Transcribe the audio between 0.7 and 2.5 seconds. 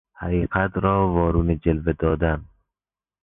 را وارونه جلوه دادن